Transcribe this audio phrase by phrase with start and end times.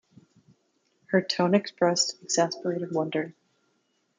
[1.11, 3.35] Her tone expressed exasperated wonder.